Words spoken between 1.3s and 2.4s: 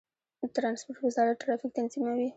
ټرافیک تنظیموي